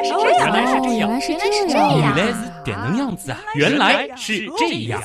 [0.00, 3.38] 来是这样，原来是这样，原来是这样，原来是点能样子啊！
[3.54, 5.02] 原来是这样。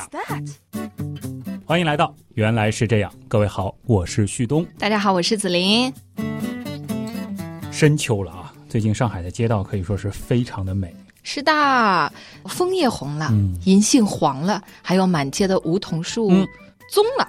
[1.65, 4.65] 欢迎来到《原来是这样》，各位好，我是旭东。
[4.79, 5.92] 大家好，我是子琳。
[7.71, 10.96] 深秋了啊，最近上海的街道可以说是非常的美。
[11.23, 12.13] 是的，
[12.46, 13.29] 枫叶红了，
[13.65, 16.30] 银杏黄了，还有满街的梧桐树
[16.89, 17.27] 棕了。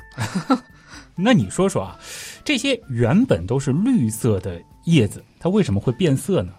[1.16, 1.98] 那你说说啊，
[2.44, 6.52] 这些原本都是绿色的叶子，它为什么会变色呢？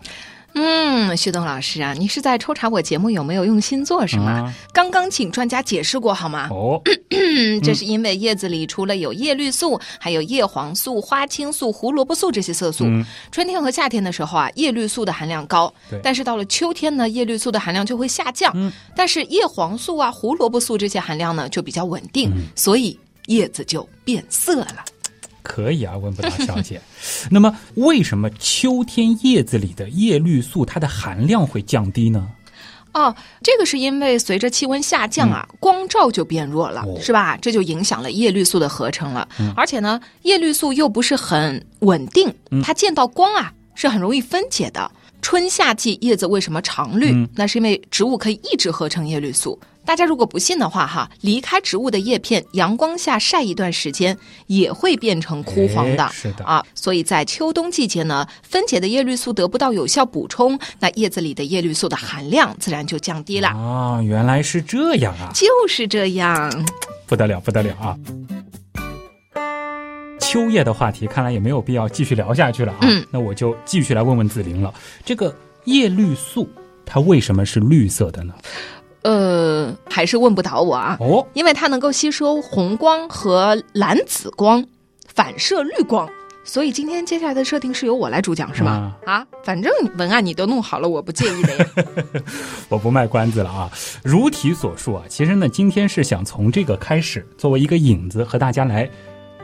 [0.60, 4.52] 嗯，旭东老师啊，你是在抽查我节目有没有用心做是吗？
[4.74, 6.48] 刚刚请专家解释过好吗？
[6.50, 6.82] 哦，
[7.64, 12.86] 这是因为叶子里除了有叶绿素，还有叶黄素、花青素、胡萝卜素这些色素。
[13.32, 15.72] 春天和夏天的时候啊，叶绿素的含量高，
[16.02, 18.74] 但是到了秋天呢，叶绿素的含量就会下降。
[18.96, 24.84] 但是叶黄素啊、胡萝卜素这些含量呢就比较稳定，所以叶子就变色了。
[25.48, 26.82] 可以啊，温不达小姐。
[27.32, 32.28] 那么，为什么秋天叶子里的叶绿素它的含量会降低呢？
[32.94, 37.38] 哦，这个是因为随着气温下降啊，光照就变弱了，是吧？
[37.38, 39.28] 这就影响了叶绿素的合成了。
[39.56, 42.34] 而且呢，叶绿素又不是很稳定，
[42.64, 44.92] 它见到光啊是很容易分解的。
[45.22, 47.28] 春夏季叶子为什么常绿？
[47.36, 49.60] 那是因为植物可以一直合成叶绿素。
[49.88, 56.10] 大家如果不信的话，哈，离开植物的叶片，阳光下晒一段时间，也会变成枯黄的。
[56.12, 63.48] 是的啊，所以在秋冬季节呢，分解的叶绿素得不到有效补充，那叶子里的叶绿素的含量自然就降低了。
[63.48, 65.32] 啊，原来是这样啊！
[65.34, 66.52] 就是这样，
[67.06, 67.98] 不得了，不得了啊！
[70.20, 72.80] 秋叶的话题看来也没有必要继续聊下去了啊。
[72.82, 74.74] 嗯，那我就继续来问问紫菱了。
[75.06, 75.34] 这个
[75.64, 76.50] 叶绿素
[76.86, 78.34] 它为什么是绿色的呢？
[79.08, 80.98] 呃，还是问不倒我啊！
[81.00, 84.62] 哦，因为它能够吸收红光和蓝紫光，
[85.08, 86.10] 反射绿光，
[86.44, 88.94] 所以今天接下来的设定是由我来主讲，是吗？
[89.06, 91.66] 啊，反正文案你都弄好了，我不介意的呀。
[92.68, 93.72] 我不卖关子了啊！
[94.04, 98.90] 如题所述啊，其实呢，今天是想从这个开始，作为一个引子，和大家来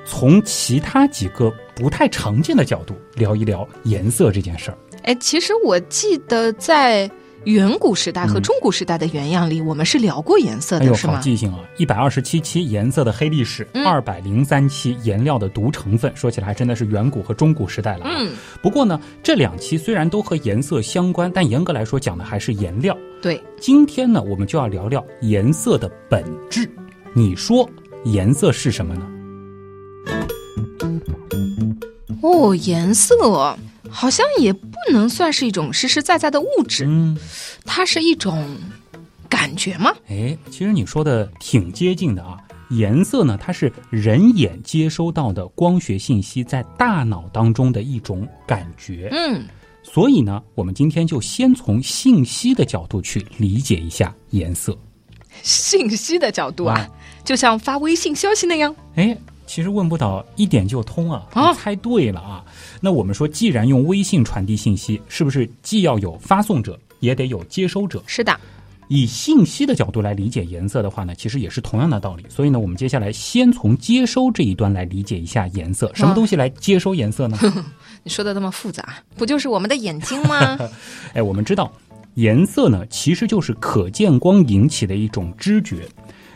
[0.06, 4.78] 从其他几个不太常见的角度聊一聊颜色这件事儿。
[5.04, 7.10] 哎，其实我记得在。
[7.46, 11.16] 远古时代和中古时代的原样里，我们是聊过颜色的，是吗？
[11.16, 11.60] 好记性啊！
[11.78, 16.12] 一百二十七期颜色的黑历史，二百零三期颜料的毒成分。
[16.16, 18.06] 说起来还真的是远古和中古时代了。
[18.06, 18.32] 嗯，
[18.62, 22.98] 不过呢，这两期虽然都和颜色相关，但严格来说讲的还是颜料。
[23.22, 26.70] 对，今天呢，我们就要聊聊颜色的本质。
[27.14, 27.70] 你说
[28.06, 29.10] 颜色是什么呢？
[32.22, 33.58] 哦，颜色。
[33.94, 37.16] 好像也不能算是一种实实在在的物质，嗯，
[37.64, 38.58] 它是一种
[39.30, 39.94] 感觉吗？
[40.10, 42.38] 哎，其实你说的挺接近的啊。
[42.70, 49.46] 颜色呢，它是人眼接收到的光学信息在大脑当中的一种感觉，嗯，
[49.84, 54.76] 所以呢，我们今天就先从信息的角度去理解一下颜色。
[55.44, 56.90] 信息的角度啊，
[57.24, 59.16] 就像发微信消息那样，哎。
[59.46, 61.28] 其实问不倒一点就通啊！
[61.54, 62.46] 猜对了啊！
[62.86, 68.04] 那我们说，既然用微信传递信息，是不是既要有发送者，也得有接收者？
[68.06, 68.38] 是的。
[68.90, 72.26] 以信息的角度来理解颜色的话呢，其实也是同样的道理。
[72.28, 75.90] 所以呢，我们接下来先从接收这一端来理解一下颜色。
[75.96, 77.40] 什么东西来接收颜色呢？
[78.04, 80.60] 你说的那么复杂，不就是我们的眼睛吗？
[81.16, 81.72] 哎，我们知道，
[82.16, 85.88] 颜色呢，其实就是可见光引起的一种知觉。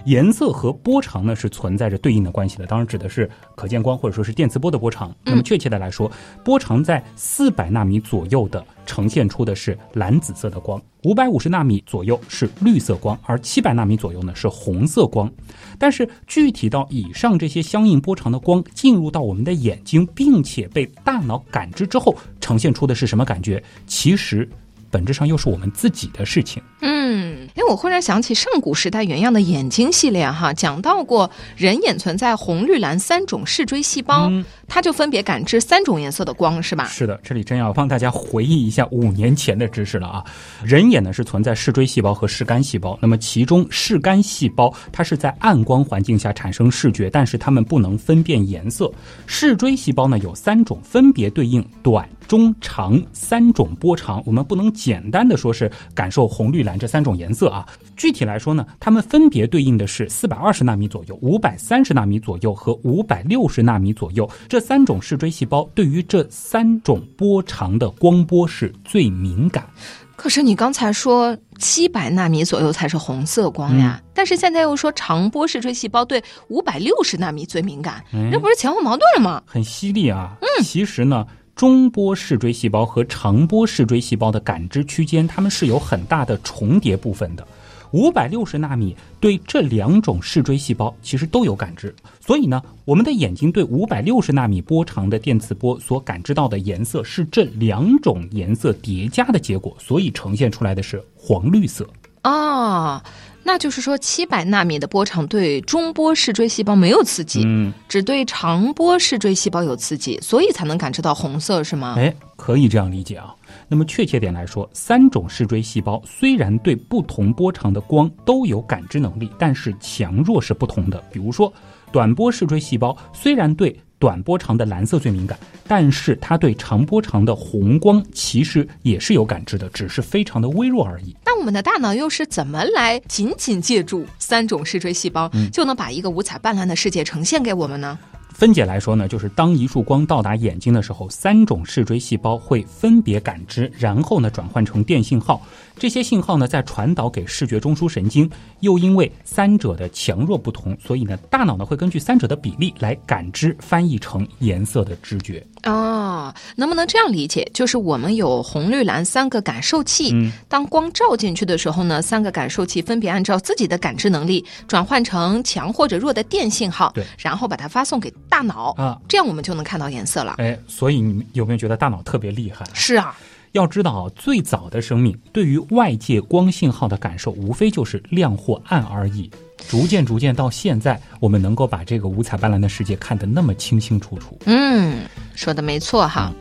[0.08, 5.14] 颜色和波长呢是存在着对应的关系的，当然指的是可见光或者说是电磁波的波长。
[5.26, 6.10] 那么确切的来说，
[6.46, 15.30] 波长在四百纳米左右的呈现出的是蓝紫色的光，五百五十纳米左右是绿色光，而七百纳米左右呢是红色光。
[15.78, 23.62] 但是具体到以上这些相应波长的光进入到我们的眼睛，并且被大脑感知之后，呈现出的是什么感觉？
[23.86, 24.50] 其实
[24.90, 26.62] 本质上又是我们自己的事情。
[26.82, 34.32] 嗯，哎，我忽然想起上古时代原样的眼睛系列哈，讲到过人眼存在红、绿、蓝三种视锥细胞，
[34.68, 36.86] 它就分别感知三种颜色的光，是吧？
[36.86, 40.24] 是的，这里真要帮大家回忆一下五年前的知识了啊。
[40.64, 48.92] 人眼呢是存在视锥细胞和视杆细胞，那么其中视杆细胞它是在暗光环境下产生视觉，但是它们不能分辨颜色。
[49.26, 54.22] 视锥细胞呢有三种，分别对应短、中、长三种波长。
[54.24, 57.04] 我们不能简单的说是感受红、绿、蓝这三。
[57.08, 57.66] 种颜色啊，
[57.96, 69.68] 具体来说呢，它们分别对应的是四百二十纳米左右、五百三十纳米左右和五百六十纳米左右这三种视锥细胞，对于这三种波长的光波是最敏感。
[70.16, 79.44] 可是你刚才说七百纳米左右才是红色光呀，但是现在又说长波视锥细胞对五百六十纳米最敏感，这不是前后矛盾了吗？
[79.46, 80.36] 很犀利啊！
[80.42, 81.26] 嗯，其实呢。
[81.56, 87.48] 中波视锥细胞和长波视锥细胞的感知区间，它们是有很大的重叠部分的。
[87.92, 101.88] 五百六十纳米对这两种视锥细胞其实都有感知，所以呢，我们的眼睛对五百六十纳米波长的电磁波所感知到的颜色是这两种颜色叠加的结果，所以呈现出来的是黄绿色。
[102.24, 103.02] 哦，
[103.44, 111.96] 那就是说七百纳米的波长对中波视锥细胞没有刺激，嗯，只对长波视锥细胞有刺激，所以才能感知到红色，是吗？
[111.98, 113.34] 哎，可以这样理解啊。
[113.68, 121.04] 那么确切点来说，三种视锥细胞虽然对不同波长的光都有感知能力，但是强弱是不同的。
[121.12, 121.52] 比如说，
[121.92, 125.38] 短波视锥细胞虽然对短波长的蓝色最敏感，
[125.68, 131.16] 但是它对长波长的红光其实也是有感知的，只是非常的微弱而已。
[131.26, 137.98] 那我们的大脑又是怎么来仅仅借助三种视锥细胞，就能把一个五彩斑斓的世界呈现给我们呢？
[138.38, 145.42] 分解来说呢，就是当一束光到达眼睛的时候，三种视锥细胞会分别感知，然后呢转换成电信号。
[145.80, 148.30] 这些信号呢在传导给视觉中枢神经。
[148.62, 155.46] 又因为三者的强弱不同，所以呢大脑呢会根据三者的比例来感知、翻译成颜色的知觉。
[155.64, 157.48] 哦，能不能这样理解？
[157.54, 170.36] 就是我们有红、绿、蓝三个感受器，嗯，当光照进去的时候呢，三个感受器分别按照自己的感知能力转换成强或者弱的电信号，对，然后把它发送给大脑啊，这样我们就能看到颜色了。
[170.40, 172.66] 哎，所以你们有没有觉得大脑特别厉害？
[172.74, 173.16] 是啊，
[173.58, 179.30] 要知道啊，最早的生命对于外界光信号的感受，无非就是亮或暗而已。
[179.68, 184.38] 逐渐逐渐到现在，我们能够把这个五彩斑斓的世界看得那么清清楚楚。
[184.46, 185.02] 嗯，
[185.36, 186.32] 说的没错哈。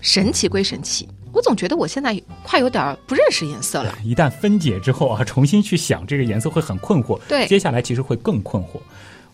[0.00, 3.96] 神奇归神奇，我总觉得我现在快有点不认识颜色了。
[4.02, 7.20] 一旦分解之后啊，重新去想这个颜色会很困惑。
[7.28, 8.80] 对接下来其实会更困惑。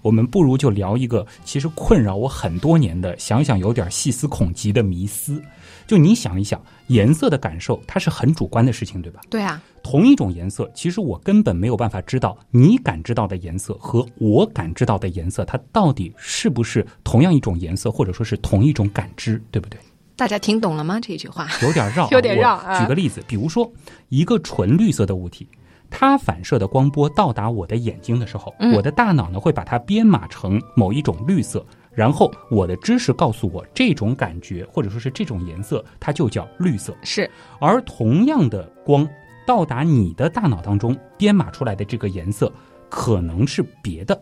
[0.02, 5.42] 我们不如就聊一个其实困扰我很多年的，想想有点细思恐极的迷思。
[5.86, 9.20] 就你想一想，颜色的感受它是很主观的事情，对吧？
[9.30, 19.78] 对啊，同一种颜色，其实我根本没有办法知道你感知到的颜色和我感知到的颜色，它到底是不是同样一种颜色，或者说是同一种感知，对不对？
[20.16, 20.98] 大家听懂了吗？
[20.98, 23.70] 这句话有点绕啊， 有点绕举个例子，比如说
[24.08, 25.46] 一个纯绿色的物体，
[25.90, 28.72] 它反射的光波到达我的眼睛的时候，嗯。
[28.74, 36.94] 我的大脑呢会把它编码成某一种绿色，然后我的知识告诉我这种感觉或者说是这种颜色，它就叫绿色。
[37.02, 37.30] 是。
[37.58, 39.08] 而同样的光
[39.46, 42.52] 到达你的大脑当中编码出来的这个颜色，
[42.88, 44.20] 可能是别的，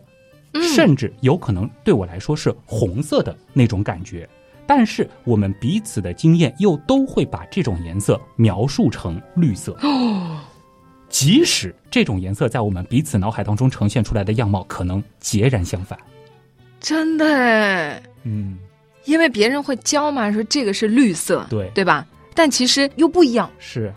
[0.53, 0.63] 嗯。
[0.63, 4.27] 甚至有可能对我来说是红色的那种感觉。
[4.67, 9.77] 但是我们彼此的经验又都会把这种颜色描述成绿色，
[11.09, 15.97] 即使这种颜色在我们彼此脑海当中呈现出来的样貌可能截然相反。
[16.79, 18.57] 真的哎，嗯，
[19.05, 21.69] 因为别人会教嘛，说这个是绿色，对。
[21.73, 22.05] 对吧？
[22.33, 23.93] 但其实又不一样，是。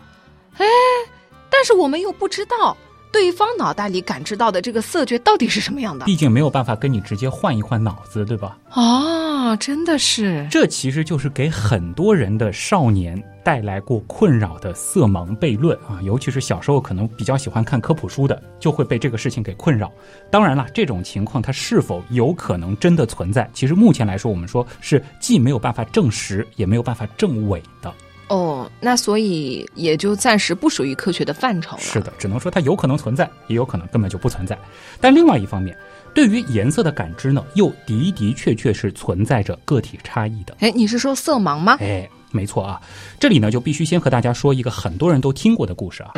[1.51, 2.77] 但是我们又不知道
[3.11, 6.05] 对方脑袋里感知到的这个色觉到底是什么样的。
[6.05, 8.57] 毕竟没有办法跟你直接换一换脑子，对吧？
[8.71, 10.47] 哦，真的是。
[10.49, 19.91] 这其实就是给很多人的少年带来过困扰的色盲悖论啊，尤其是小时候可能比较喜欢看科普书的，就会被这个事情给困扰。
[20.29, 27.91] 当然了，这种情况它是否有可能真的存在，其实目前来说，我们说是既没有办法证实，也没有办法证伪的。
[28.27, 31.81] 哦，那所以也就暂时不属于科学的范畴了。
[31.81, 34.55] 是的，只能说它有可能存在，也有可能根本就不存在。
[35.01, 35.75] 但另外一方面，
[36.13, 40.55] 对于颜色的感知呢，又的的确确是存在着个体差异的。
[40.59, 41.77] 哎，你是说色盲吗？
[41.79, 42.81] 哎，没错啊，
[43.19, 46.13] 这里呢就必须先和大家说一个很多人都听过的故事啊。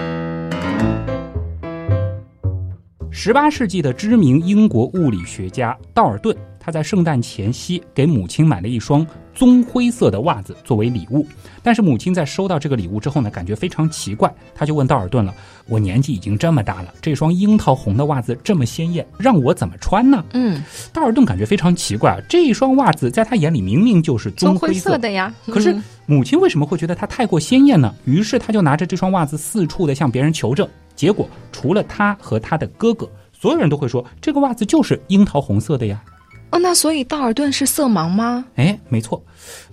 [3.14, 11.26] 十八世纪的知名英国物理学家道尔顿，他在圣诞前夕给母亲买了一双棕灰色的袜子作为礼物。
[11.64, 15.34] 但是母亲在收到这个礼物之后呢，感觉非常奇怪，他就问道尔顿了
[15.68, 20.64] ：“我年纪已经这么大了，这双樱桃红的袜子这么鲜艳，让我怎么穿呢？”嗯，
[20.94, 25.34] 道尔顿感觉非常奇怪，这一双袜子在他眼里明明就是棕棕灰灰色色的呀。
[25.48, 27.94] 可是嗯母亲为什么会觉得它太过鲜艳呢？
[28.06, 30.68] 于是他就拿着这双袜子四处的向别人求证。
[30.94, 36.04] 结果除了他和他的哥哥，所有人都会说这个袜子就是樱桃红色的呀。
[36.52, 38.46] 哦，那所以道尔顿是色盲吗？
[38.56, 39.24] 哎，没错，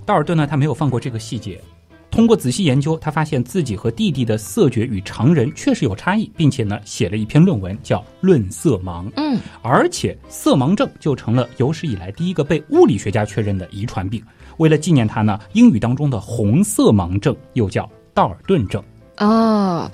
[0.07, 1.61] 道尔顿呢，他没有放过这个细节。
[2.11, 9.05] 通过仔细研究，他发现自己和弟弟的色觉与常人确实有差异，并且呢，写了一篇论文叫《论色盲》。
[9.17, 14.23] 嗯，而且色盲症就成了有史以来第一个被物理学家确认的遗传病。
[14.57, 18.83] 为了纪念他呢，英语当中的红色盲症又叫道尔顿症。
[19.19, 19.91] 哦，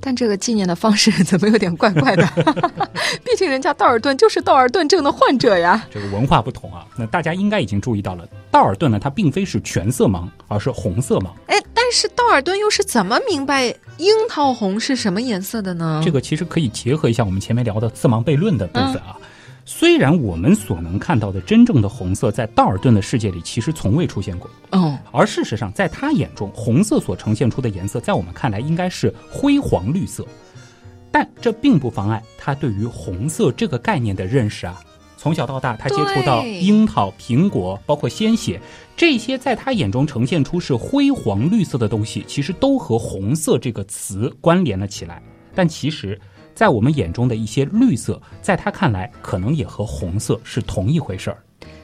[0.00, 2.26] 但这个纪念的方式怎么有点怪怪的？
[3.24, 5.86] 毕竟人家道尔顿就是道尔顿症的患者呀。
[5.90, 11.28] 这个文化不同啊，那大家应该已经注意到了，道尔顿呢，他并非是全色盲，而是红色盲。
[11.46, 16.02] 哎，但是道尔顿又是怎么明白樱桃红是什么颜色的呢？
[16.04, 19.16] 这个其实可以结合一下我们前面聊的色盲悖论的部分啊。
[19.68, 30.24] 虽然我们所能看到的真正的红色，在道尔顿的世界里其实从未出现过，嗯，而事实上，在他眼中，红色所呈现出的颜色，在我们看来应该是灰黄绿色，
[31.10, 34.80] 但这并不妨碍他对于红色这个概念的认识啊。
[35.16, 38.60] 从小到大，他接触到樱桃、苹果，包括鲜血，
[38.96, 45.20] 这些在他眼中呈现出是灰黄绿色的东西，其实都和红色这个词关联了起来，
[45.56, 46.16] 但其实。
[46.56, 51.36] 在我们眼中的一些绿色，在他看来，可能也和红色是同一回事儿。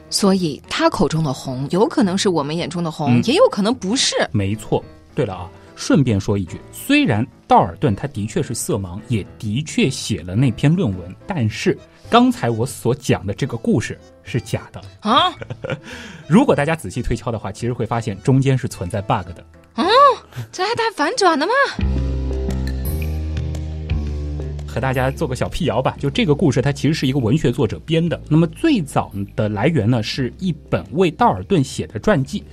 [0.09, 4.15] 所以，他口中的红，有可能是我们眼中的红，也有可能不是。
[4.31, 4.83] 没错。
[5.13, 11.77] 对了啊，顺便说一句，虽然道尔顿他的确是色盲，也的确写了那篇论文，但是
[12.09, 15.31] 刚才我所讲的这个故事是假的啊。
[16.27, 19.45] 如果大家仔细推敲的话，其实会发现中间是存在 bug 的。
[19.75, 19.85] 嗯，
[20.51, 21.53] 这还带反转的吗？
[24.73, 28.19] 和大家做个小辟谣吧，就这个故事，它其实是一个文学作者编的。
[28.27, 32.43] 那么最早的来源呢，是一本为道尔顿写的传记，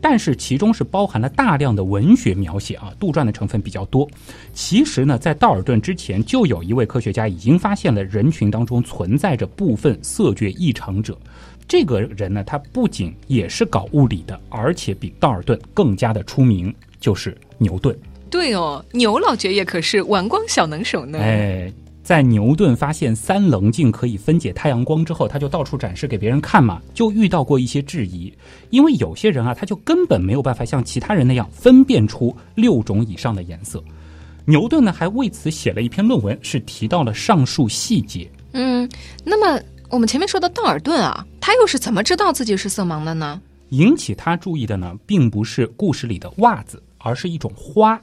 [0.00, 4.08] 但是其中是包含了大量的文学描写啊，杜撰的成分比较多。
[4.52, 11.18] 其实呢，在道尔顿之前，就有一位科学家已经发现了人群当中存在着部分色觉异常者。
[11.66, 17.96] 这个人呢，他不仅也是搞物理的，而且比道尔顿更加的出名，就是牛顿。
[18.34, 21.20] 对哦，牛老爵爷可是玩光小能手呢。
[21.20, 21.72] 哎，
[22.02, 28.34] 在牛顿发现三棱镜可以分解太阳光之后，他就到处展示给别人看嘛，就遇到过一些质疑，
[28.70, 33.80] 因为有些人啊，他就根本没有办法像其他人那样分辨出六种以上的颜色。
[34.44, 38.28] 牛顿呢，还为此写了一篇论文，是提到了上述细节。
[38.50, 38.90] 嗯，
[39.22, 43.40] 那么我们前面说的道尔顿啊，他又是怎么知道自己是色盲的呢？
[43.68, 46.82] 引起他注意的呢，并不是故事里的袜子。
[47.04, 48.00] 而是一种花。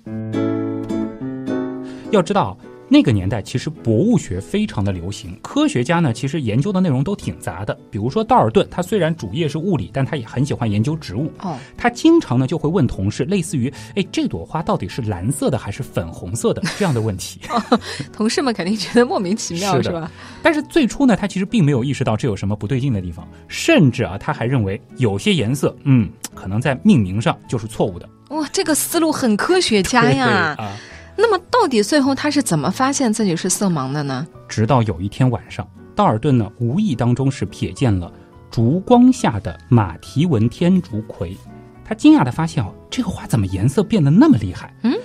[2.12, 2.58] 要知道。
[2.94, 7.74] 那个年代其实博物学非常的流行，科学家呢其实研究的内容都挺杂的。
[7.90, 11.32] 比如说道尔顿，他虽然主业是物理，但他也很喜欢研究植物。
[11.40, 17.40] 哦，他经常呢就会问同事，类似于“哎，这朵花到底是蓝色的还是粉红色的”这样的问题。
[18.12, 20.12] 同事们肯定觉得莫名其妙， 是吧？
[20.44, 28.10] 但是最初呢，他其实并没有意识到这有什么不对劲的地方，甚至啊，他还认为有些颜色，嗯，可能在命名上就是错误的。
[28.32, 30.56] 哇，这个思路很科学家呀！
[30.58, 30.78] 啊。
[31.18, 34.26] 那么，到底最后他是怎么发现自己是色盲的呢？
[34.48, 38.12] 直到有一天晚上，道尔顿呢无意当中是瞥见了
[38.50, 41.38] 烛光下的马蹄纹天竺葵，
[41.84, 44.74] 他惊讶的发现哦，这个花怎么颜色变得那么厉害？
[44.84, 44.98] 嗯，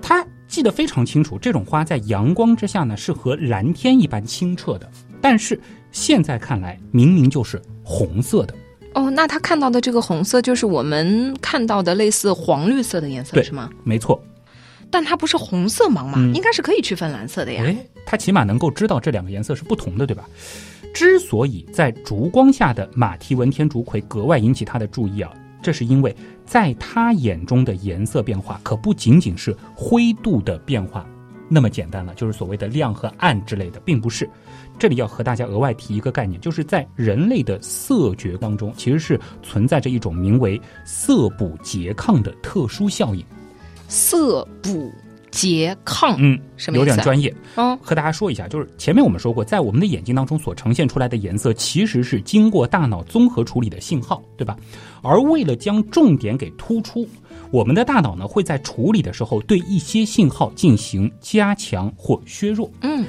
[0.00, 5.60] 他记得非常清楚，这种花在阳光之下呢是和蓝天一般清澈的，但是
[5.92, 8.54] 现在看来明明就是红色的。
[8.94, 13.70] 哦，那他看到的这个红色就是我们看到的类似黄绿色的颜色，是吗？
[13.84, 14.20] 没错。
[14.90, 16.18] 但它不是红色盲嘛？
[16.34, 17.62] 应该是可以区分蓝色的呀。
[17.64, 20.28] 哎，他起码能够知道这两个颜色是不同的，对吧？
[20.92, 25.32] 之所以在烛光下的马蹄纹天竺葵格外引起他的注意啊，
[25.62, 26.12] 这是因为
[26.44, 31.06] 在他眼中的颜色变化可不仅仅是灰度的变化
[31.48, 34.28] 那么简单了，就是所谓的亮和暗之类的，并不是。
[34.80, 43.22] 这里要和大家额外提一个概念，就是在人类的色觉当中，其实是存在着一种名为色补拮抗的特殊效应。
[43.88, 44.90] 色补
[45.30, 47.32] 拮抗，嗯，什么有点专业。
[47.56, 54.56] 嗯，和大家说一下，就是前面我们说过，在我们的眼睛当中所呈现出来的颜色，其实是经过大脑综合处理的信号，对吧？
[55.02, 57.06] 而为了将重点给突出，
[57.50, 62.70] 我们的大脑呢会在处理的时候对一些信号进行加强或削弱。
[62.80, 63.04] 嗯，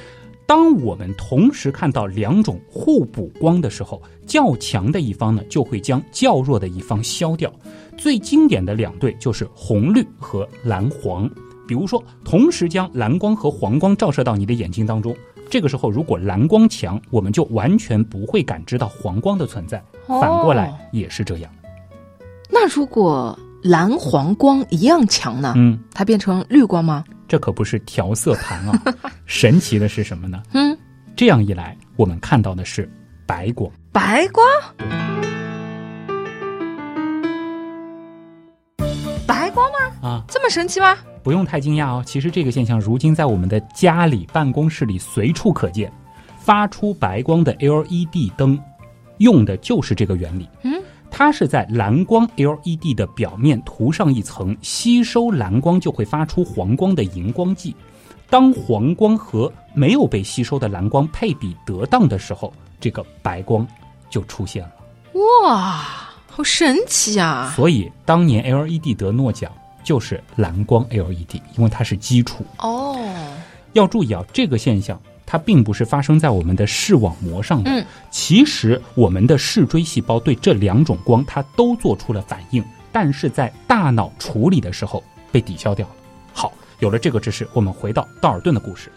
[0.52, 7.50] 当我们同时看到两种互补光的时候，较强的一方呢就会将较弱的一方消掉。
[7.98, 11.26] 最经典的两对就是红绿和蓝黄。
[11.66, 15.16] 比如说，同时将蓝光和黄光照射到你的眼睛当中，
[15.50, 19.82] 这个时候如果蓝光强，我们就完全不会感知到黄光的存在。
[20.06, 21.50] 反过来也是这样。
[22.50, 25.54] 那如果蓝黄光一样强呢？
[25.56, 27.06] 嗯，它变成绿光吗？
[27.32, 28.84] 这可不是调色盘啊！
[29.26, 30.44] 神奇的是什么呢？
[30.52, 30.78] 嗯，
[31.16, 32.92] 这样一来，我们看到的是
[33.26, 33.72] 白光。
[33.94, 34.46] 白光。
[39.26, 40.98] 白光吗啊，这么神奇吗？
[41.24, 42.04] 不用太惊讶哦。
[42.06, 45.90] 其实这个现象如今在我们的家里、办公室里随处可见。
[46.38, 48.60] 发出白光的 LED 灯，
[49.20, 50.50] 用的就是这个原理。
[50.64, 50.71] 嗯，
[51.24, 57.76] 它是在蓝光 LED 的表面涂上一层吸收蓝光就会发出黄光的荧光剂。
[58.28, 63.68] 当黄光和没有被吸收的蓝光配比得当的时候，这个白光
[64.10, 64.72] 就出现了。
[65.46, 67.54] 哇，好神奇啊！
[67.56, 69.52] 所以当年 LED 得诺奖
[69.84, 72.44] 就是蓝光 LED，因为它是基础。
[72.58, 72.98] 哦，
[73.74, 75.00] 要注意啊，这个现象
[75.32, 77.72] 它并不是发生在我们的视网膜上的。
[77.72, 82.62] 嗯，其实我们的视锥细胞对这两种光它都做出了反应，
[82.92, 85.96] 但是在大脑处理的时候被抵消掉了。
[86.34, 88.92] 好，有了这个知识，我们回到道尔顿的故事。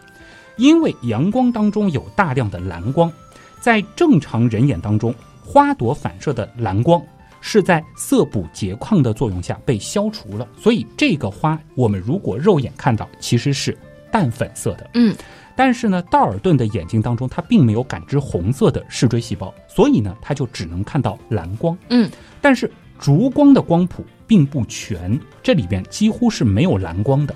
[0.56, 3.12] 因为阳光当中有大量的蓝光，
[3.60, 7.00] 在正常人眼当中，花朵反射的蓝光
[7.40, 13.78] 是在色补结矿的作用下被消除了，所以这个花我们如果肉眼看到，其实是
[14.10, 14.90] 淡粉色的。
[14.94, 15.14] 嗯，
[15.56, 21.76] 但是呢，道尔顿的眼睛当中，他并没有感知红色的视锥细胞，所以呢，他就只能看到蓝光。
[21.90, 27.34] 嗯，但是烛光的光谱并不全，这里边几乎是没有蓝光的。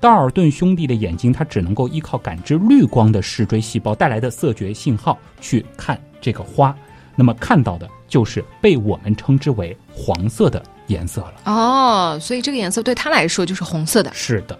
[0.00, 6.74] 道尔顿兄弟的眼睛，它只能够依靠感知绿光的视锥细胞带来的色觉信号去看这个花，
[7.14, 11.34] 那么看到的就是被我们称之为黄色的颜色了。
[11.44, 14.10] 哦，所以这个颜色对他来说就是红色的。
[14.14, 14.58] 是的。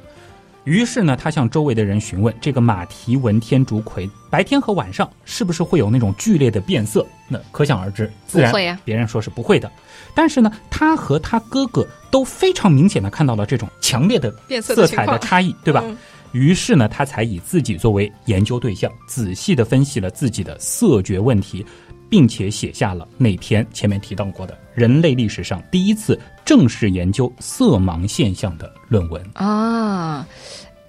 [0.64, 7.06] 于是呢，他向周围的人询问：这个马蹄纹天竺葵白天和晚上是不是会有那种剧烈的变色？
[7.28, 9.70] 那可想而知，自然会呀别人说是不会的。
[10.14, 15.82] 但是呢，他和他哥哥都非常明显的看到了这种强烈的变色 色彩的差异，对吧？
[15.84, 15.96] 嗯
[16.32, 21.66] 于是呢，他才以自己作为研究对象，仔细的分析了自己的色觉问题，
[22.10, 29.24] 并且写下了那篇前面提到过的人类历史上第一次正式研究色盲现象的论文。
[29.34, 30.26] 啊，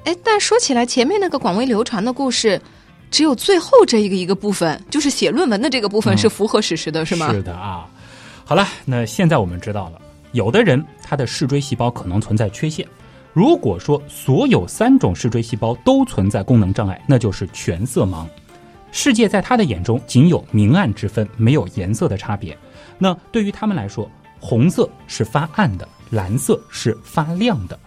[0.03, 2.59] 哎，但说起来，前面那个广为流传的故事，
[3.11, 7.31] 只有最后这一个一个部分，就是写论文的这个部分嗯是符合史实的，是吗？
[7.31, 7.87] 是的啊。
[8.43, 10.01] 好了，那现在我们知道了，
[10.31, 12.85] 有的人他的视锥细胞可能存在缺陷。
[13.33, 18.25] 如果说所有三种视锥细胞都存在功能障碍，那就是全色盲。
[18.91, 22.57] 世界在他的眼中仅有明暗之分，没有颜色的差别。
[22.97, 27.79] 那对于他们来说，红色是发暗的，蓝色是发亮的。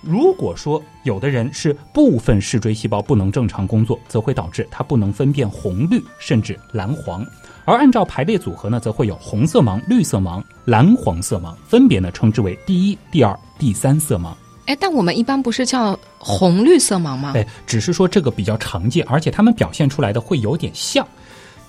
[0.00, 7.26] 如果说有的人是部分视锥细胞不能正常工作，则会导致他不能分辨红绿，甚至蓝黄。
[7.64, 14.32] 而按照排列组合呢，则会有红色盲、绿色盲、蓝黄色盲，分别呢称之为第一、第二、第三色盲。
[14.68, 17.32] 哎，但我们一般不是叫红绿色盲吗？
[17.34, 21.06] 哎，只是说这个比较常见，而且它们表现出来的会有点像。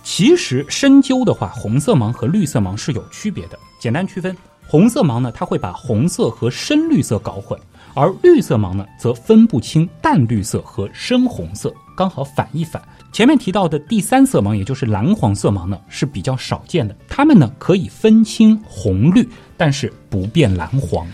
[0.03, 3.57] 其实深究的话，红色盲和绿色盲是有区别的。
[3.79, 4.35] 简单区分，
[4.67, 7.57] 红色盲呢，它会把红色和深绿色搞混，
[7.93, 12.83] 而绿色盲呢，则分不清淡绿色和深红色，刚好反一反。
[13.13, 16.93] 前面提到的第三色盲，也就是蓝黄色盲呢，是比较少见的。
[17.07, 21.07] 它们呢可以分清红绿，但是不辨蓝黄。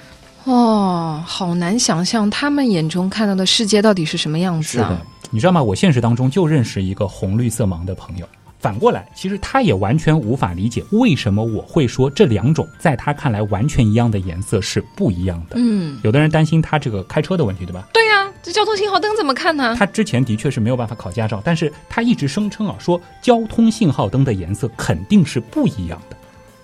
[0.45, 5.61] 哦，好难想象他们眼中看到的世界到底是什么样子啊是的！，你知道吗？
[5.61, 8.25] 我现实当中就认识一个红绿色盲的朋友。
[8.59, 15.55] 反过来，其实他也完全无法理解为什么我会说这两种在他看来完全一样的颜色是不一样的。
[15.59, 17.87] 嗯，有的人担心他这个开车的问题，对吧？
[17.93, 19.75] 对呀、这交通信号灯怎么看呢？
[19.77, 26.17] 他之前的确是没有办法考驾照，但是他一直声称啊，说交通信号灯的颜色肯定是不一样的，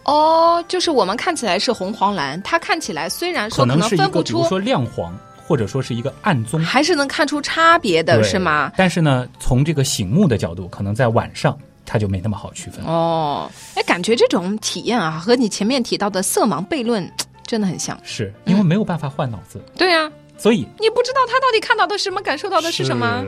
[0.03, 5.15] 哦，就是我们看起来是红黄蓝，它看起来虽然说可能分不出，个比如说亮黄，
[5.47, 8.71] 或者说是一个暗棕，还是能看出差别的，是吗？
[8.75, 12.83] 但是呢，从这个醒目的角度，可能在晚上它就没那么好区分。
[12.85, 17.07] 哦，哎，感觉这种体验啊，和你前面提到的色盲悖论
[17.45, 17.99] 真的很像。
[18.03, 23.23] 是因为没有办法换脑子，对啊、所以你不知道他到底看到的是什么，感受到的是什么。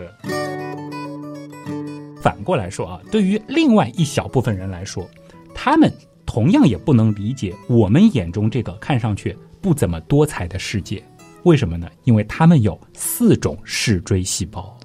[2.22, 5.06] 反过来说啊，对于另外一小部分人来说，
[5.54, 5.92] 他们
[6.26, 11.04] 同样也不能理解我们眼中这个看上去不怎么多彩的世界。
[11.44, 11.90] 为什么呢？
[12.06, 14.78] 因为他们有四种视锥细胞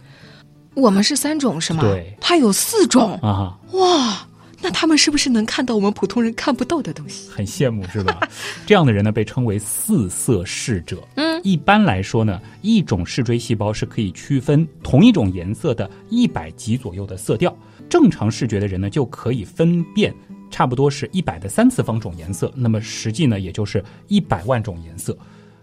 [0.74, 1.83] 我们是三种是吗？
[1.83, 4.27] 对，它有四种，啊，哇，
[4.61, 7.29] 那他们是不是能看到我们普通人看不到的东西？
[7.31, 8.20] 很羡慕是吧？
[8.66, 11.03] 这样的人呢，被称为四色视者。
[11.16, 17.57] 嗯，一般来说呢，一种视锥细胞是可以区分同一种颜色的一百级左右的色调。
[17.88, 20.14] 正常视觉的人呢，就可以分辨
[20.50, 22.52] 差不多是一百的三次方种颜色。
[22.54, 25.16] 那么实际呢，也就是一百万种颜色。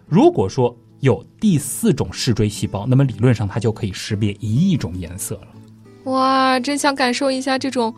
[0.08, 5.48] 如果说有第四种视锥细胞，那么理论上它就可以识别一亿种颜色了。
[6.06, 7.94] 哇，真想感受一下这种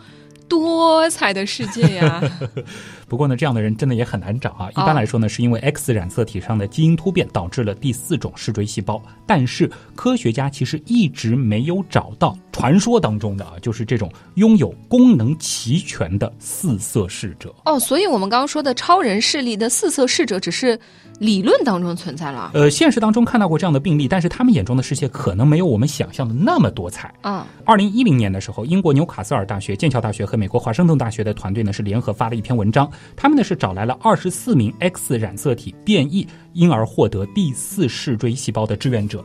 [0.48, 2.22] 多彩的世界呀！
[3.08, 4.70] 不过呢，这样的人真的也很难找啊。
[4.72, 9.02] 一般来说呢，是因为 X 染色体上的基因突变导致了第四种视锥细胞。
[9.26, 17.54] 但是科学家其实一直没有找到传说当中的啊，就是这种拥有功能齐全的四色视者。
[17.66, 20.80] 哦，所以我们刚刚说的超人视力的四色视者只是。
[21.20, 27.12] 理论当中存在了，呃，现实当中看到过这样的病例，但是他们眼中的世界可能没有我们想象的那么多彩。
[27.24, 39.24] 嗯，二零一零年的时候，英国纽卡斯尔大学、剑桥大学和美国华盛顿大学的团队呢是联合发了一篇文章，他们呢是找来了二十四名 X 染色体变异，因而获得第四视锥细胞的志愿者。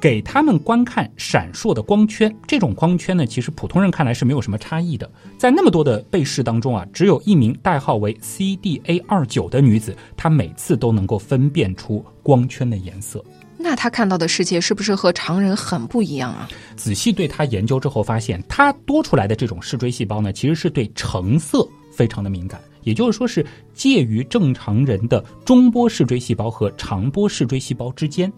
[0.00, 5.10] 给他们观看闪烁的光圈，这种光圈呢，其实普通人看来是没有什么差异的。
[5.36, 13.22] 在那么多的被试当中啊，只有一名代号为 CDA 二九的女子，她每次都能够分辨出光圈的颜色。
[13.58, 16.48] 那她看到的世界是不是和常人很不一样啊？
[16.76, 28.32] 仔细对她研究之后，发现她多出来的这种视锥细胞呢，其实是对橙色非常的敏感，也就是说是介于正常人的中波视锥细胞和长波视锥细胞之间。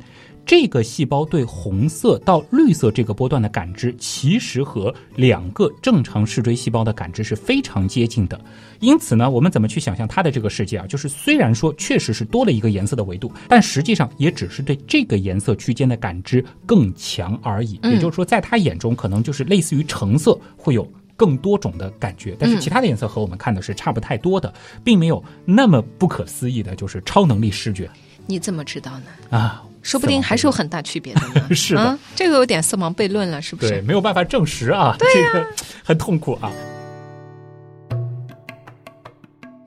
[0.44, 8.44] 这个细胞对红色到绿色这个波段的感知，其实和两个正常视锥细胞的感知是非常接近的。
[8.80, 10.86] 因此呢，我们怎么去想象它的这个世界啊？
[10.88, 17.78] 就是虽然说确实是多了一个颜色的维度，但实际上也只是对这个颜色区间的感知更强而已。
[17.84, 20.84] 也就是说，在他眼中，可能就是类似于橙色会有
[21.22, 27.88] 更多种的感觉，但是其他的颜色和我们看的是差不太多的，并没有那么不可思议的，就是超能力视觉。
[28.26, 29.38] 你怎么知道呢？
[29.38, 29.62] 啊。
[29.82, 31.48] 说不定还是有很大区别的呢。
[31.54, 33.68] 是的，这个有点色盲悖论了，是不是？
[33.68, 34.96] 对，没有办法证实啊。
[34.98, 35.46] 对这个
[35.84, 36.52] 很痛苦啊。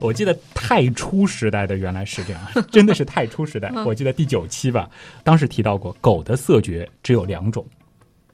[0.00, 2.42] 我记得太初时代的原来是这样，
[2.72, 3.70] 真的是太初时代。
[3.84, 4.88] 我记得第九期吧，
[5.22, 7.66] 当时提到过，狗的色觉只有两种。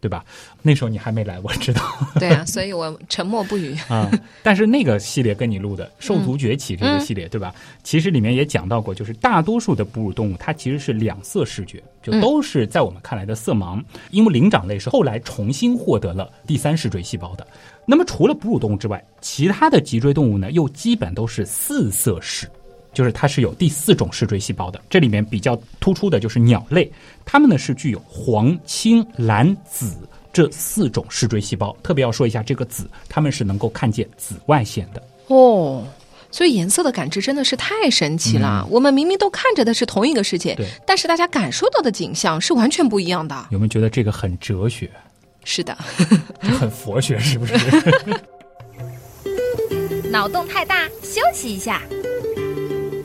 [0.02, 0.24] 对吧？
[0.62, 1.80] 那时候你还没来， 我知道。
[2.18, 4.10] 对啊，所以我沉默不语 啊。
[4.42, 7.54] 但是那个系列跟你录的《兽族崛起》这个系列，对吧？
[7.84, 13.80] 其实里面也讲到过，就是大多数的哺乳动物它其实是两色视觉，就都是在我们看来的色盲。
[14.10, 17.46] 因为灵长类是后来重新获得了第三视锥细胞的。
[17.86, 22.50] 那么除了哺乳动物之外，其他的脊椎动物呢，又基本都是四色视。
[22.92, 26.90] 就是它是有第四种视锥细胞的，这里面比较突出的就是鸟类，
[27.24, 29.96] 它们呢是具有黄、青、蓝、紫
[30.32, 31.76] 这四种视锥细胞。
[31.82, 35.02] 特别要说一下这个紫，它们是能够看见紫外线的。
[35.28, 35.86] 哦，
[36.30, 38.66] 所以颜色的感知真的是太神奇了。
[38.70, 43.46] 我们明明都看着的是同一个世界，但是大家感受到的景象是完全不一样的。
[43.50, 44.90] 有没有觉得这个很哲学？
[45.44, 45.76] 是的，
[46.40, 47.54] 很佛学，是不是？
[50.10, 51.80] 脑洞太大，休息一下。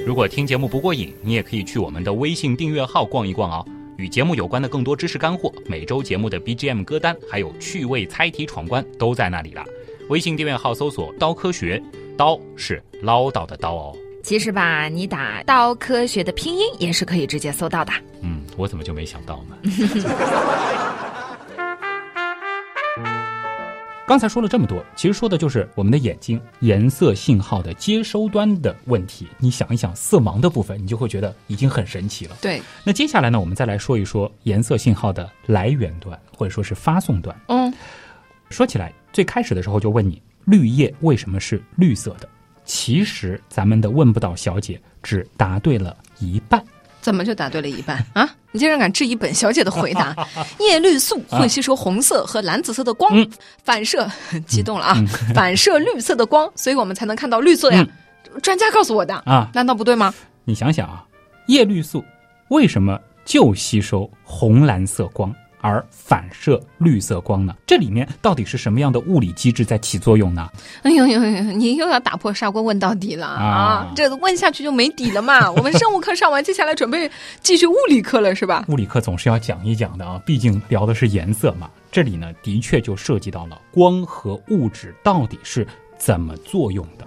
[0.08, 3.66] 如果听节目不过瘾，你也可以去我们的微信订阅号逛一逛哦，
[3.98, 9.66] 与节目有关的更多知识干货、每周节目的 BGM 歌单，还有趣味猜题闯关都在那里了。
[10.08, 11.84] 微信订阅号搜索“刀科学”，
[12.16, 13.98] 刀是唠叨的刀哦。
[14.24, 17.92] 其实吧，你打“刀科学”的拼音也是可以直接搜到的。
[18.22, 19.58] 嗯，我怎么就没想到呢？
[24.08, 29.28] 刚才说了这么多，其实说的就是我们的眼睛颜色信号的接收端的问题。
[29.38, 32.38] 你想一想，色盲的部分，你就会觉得已经很神奇了。
[32.40, 32.62] 对。
[32.86, 37.38] 那接下来呢，我们再来说一说颜色信号的来源端，或者说是发送端。
[37.50, 37.74] 嗯。
[38.50, 42.30] 说起来，最开始的时候就问你，绿叶为什么是绿色的？
[42.64, 46.64] 其实咱们的问不到小姐只答对了一半。
[47.08, 48.30] 怎么就答对了一半啊？
[48.52, 50.14] 你竟然敢质疑本小姐的回答？
[50.60, 53.10] 叶绿素会吸收红色和蓝紫色的光，
[53.64, 54.06] 反射，
[54.46, 54.98] 激动了啊！
[55.34, 57.88] 反射绿色的光，所以我们才能看到绿色呀。
[58.44, 60.14] 专家告诉我的啊，难道不对吗？
[60.44, 61.02] 你想想啊，
[61.48, 62.04] 叶绿素
[62.50, 65.34] 为什么就吸收红蓝色光？
[65.68, 67.54] 而反射绿色光呢？
[67.66, 70.50] 这里面到底是什么样的物理机制在起作用呢？
[70.84, 71.42] 哎呦呦呦！
[71.52, 73.92] 你又要打破砂锅问到底了啊！
[73.94, 75.52] 这问下去就没底了嘛。
[75.52, 78.64] 我们生物课上完，接下来准备继续物理课了，是吧？
[78.70, 81.70] 物理课总是要讲一讲的啊，毕竟聊的是颜色嘛。
[81.92, 87.06] 这里呢，的确就涉及到了光和物质到底是怎么作用的。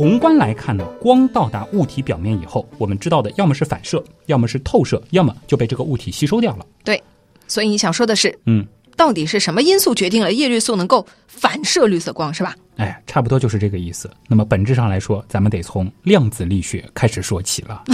[0.00, 6.64] 宏观来看呢，光到达物体表面以后，我们知道的要么是反射，要么是透射，要么就被这个物体吸收掉了。
[6.82, 7.02] 对，
[7.46, 12.56] 所以你想说的是，嗯，到底是什么因素决定了叶绿素能够反射绿色光，是吧？
[12.76, 14.10] 哎，差不多就是这个意思。
[14.26, 17.84] 那么本质上来说，咱们得从量子力学开始说起了。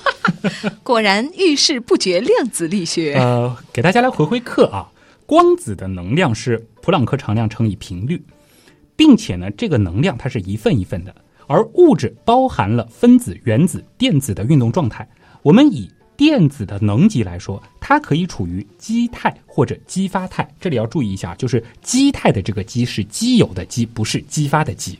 [0.82, 3.12] 果然遇事不决，量子力学。
[3.20, 4.88] 呃，给大家来回回课啊，
[5.26, 8.24] 光子的能量是普朗克常量乘以频率，
[8.96, 11.14] 并且呢，这个能量它是一份一份的。
[11.46, 15.08] 而物质包含了分子、原子、电子的运动状态。
[15.42, 20.48] 我们以电子的能级来说，它可以处于基态或者激发态。
[20.60, 24.98] 这里要注意一下，就是基态的这个“基”是基有的“基”，不是激发的“基”。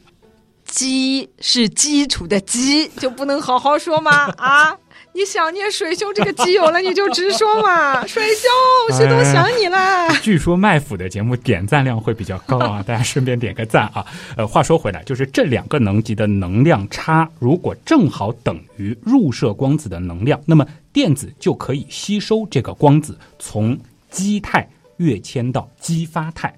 [0.67, 4.11] 基是基础的基，就不能好好说吗？
[4.37, 4.77] 啊！
[5.17, 8.05] 你想念水兄这个基友了，你就直说嘛。
[8.07, 10.11] 水兄，是都想你了。
[10.23, 14.05] 据说麦府的节目点赞量会比较高啊，大家顺便点个赞啊。
[14.37, 23.75] 呃，话说回来，就是这两个能级的能量差，如果正好等于入射光子的能量，那么电子就可以吸收这个光子，从
[24.11, 26.55] 基态跃迁到激发态。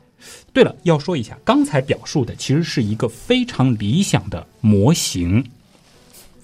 [0.53, 5.45] 对了，要说一下，刚才表述的其实是一个非常理想的模型。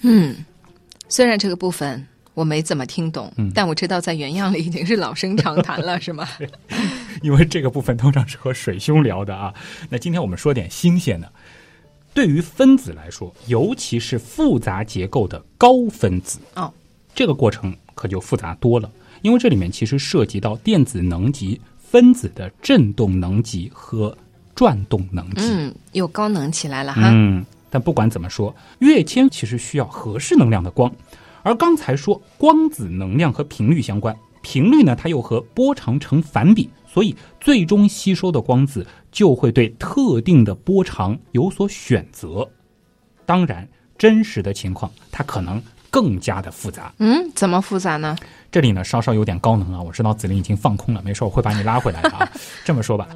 [0.03, 0.37] 嗯。
[1.15, 6.27] 虽然这个部分我没怎么听懂，但我知道在原样里已经是老生常谈了， 是吗？
[7.23, 9.55] 因为这个部分通常是和水兄聊的啊。
[9.89, 11.33] 那今天我们说点新鲜的。
[12.13, 16.75] 对于分子来说，尤其是复杂结构的高分子，哦，
[17.15, 18.91] 这个过程可就复杂多了，
[19.23, 24.19] 因为这里面其实涉及到电子能级、分子的振动能级和
[24.53, 27.03] 转动能级，嗯，又高能起来了哈。
[27.13, 27.47] 嗯。
[27.75, 30.89] 但不管怎么说，跃迁其实需要合适能量的光，
[31.43, 42.49] 而刚才说光子能量和频率相关，频率呢它又和波长成反比，所以最终吸收的光子就会对特定的波长有所选择。
[43.27, 45.61] 当然，真实的情况它可能
[45.91, 46.95] 更加的复杂。
[46.99, 48.17] 嗯，怎么复杂呢？
[48.53, 52.31] 这里呢稍稍有点高能啊，我知道子林已经放空了，没事，我会把你拉回来的啊。
[52.65, 53.09] 这么说吧。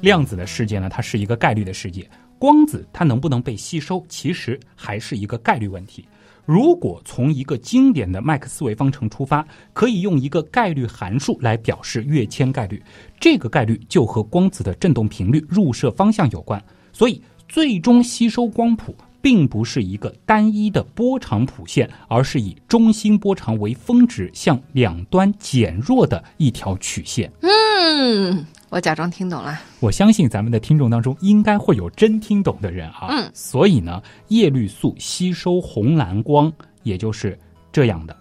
[0.00, 2.08] 量子的世界呢，它是一个概率的世界。
[2.38, 6.06] 光子它能不能被吸收，其实还是一个概率问题。
[6.44, 12.80] 如果从一个经典的麦克斯韦方程出发，可以用一个概率函数来表示跃迁概率。
[13.18, 16.62] 这个概率就和光子的振动频率、入射方向有关。
[16.92, 27.32] 所以，最终吸收光谱并不是一个单一的波长谱线，而是以中心波长为峰值向两端减弱的一条曲线。
[27.40, 28.46] 嗯。
[28.68, 29.60] 我假装听懂了。
[29.80, 33.06] 我相信咱们的听众当中应该会有真听懂的人啊。
[33.10, 33.30] 嗯。
[33.32, 36.52] 所以呢，叶绿素吸收红蓝光，
[36.82, 37.38] 也就是
[37.70, 38.16] 这样的，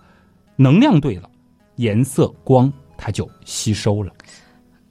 [0.55, 1.29] 能量对了，
[1.77, 4.11] 颜色光它就吸收了。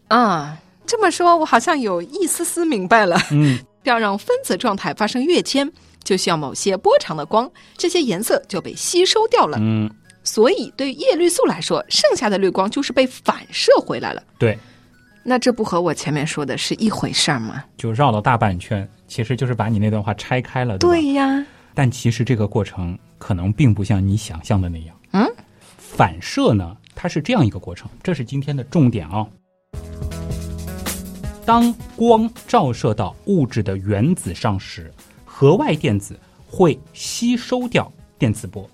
[0.09, 3.17] 啊，这么说，我好像有一丝丝明白了。
[3.31, 3.59] 嗯。
[3.85, 5.71] 要让分子状态发生跃迁，
[6.03, 9.59] 就需要某些波长的光，这些颜色就被吸收掉了。
[9.61, 9.88] 嗯。
[10.25, 14.23] 所以，对于叶绿素来说，剩下的绿光就是被反射回来了。
[14.38, 14.59] 对。
[15.27, 17.65] 那这不和我前面说的是一回事儿吗？
[17.79, 21.45] 就绕了大半圈，其实就是把你那段话拆开了，对呀。
[21.73, 24.95] 但其实这个过程可能并不像你想象的那样。
[25.13, 25.27] 嗯，
[25.79, 29.27] 反射呢，它是这样一个过程，这是今天的重点啊。
[31.47, 34.93] 当光照射到物质的原子上时，
[35.25, 38.69] 核外电子会吸收掉电磁波，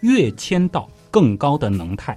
[0.00, 2.16] 跃迁到更高的能态，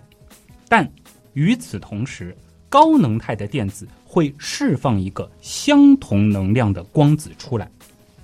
[0.70, 0.88] 但
[1.34, 2.38] 与此同时。
[2.72, 7.70] 高能态的电子会释放一个相同能量的光子出来，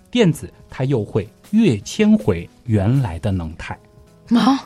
[0.10, 3.78] 电子它又会跃迁回原来的能态。
[4.30, 4.66] 啊，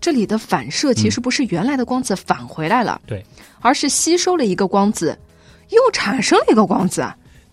[0.00, 3.24] 这里的反射其实不是原来的光子返回来了，对，
[3.58, 5.18] 而是吸收了一个光子，
[5.70, 7.04] 又产生了一个光子。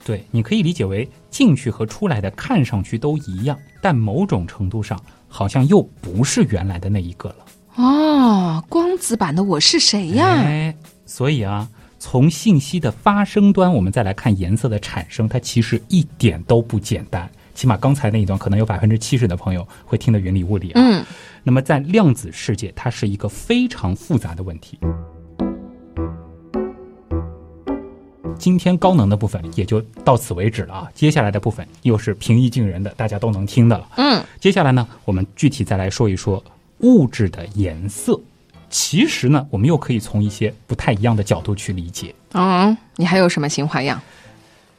[0.05, 7.45] 对，你可以理解为进去和出来的看上去都一样，但某种程度上好像又不是原来的那一个了。
[7.75, 10.73] 哦，光子版的我是谁呀？
[11.11, 11.67] 所以啊，
[11.99, 17.29] 从信息的发生端，我们再来看颜色的产生，它其实一点都不简单。
[17.53, 20.81] 起码刚才那一段，可能有百分之七十的朋友会听得云里雾里啊。
[20.81, 21.03] 嗯。
[21.43, 24.79] 那么在量子世界，它是一个非常复杂的问题。
[28.39, 33.85] 今天高能的部分也就到此为止了啊，接下来的部分又是平易近人的，大家都能听的了。
[33.97, 34.23] 嗯。
[34.39, 36.41] 接下来呢，我们具体再来说一说
[36.77, 38.17] 物质的颜色。
[38.71, 42.15] 其实呢，我们又可以从一些不太一样的角度去理解。
[42.31, 44.01] 嗯，你还有什么新花样？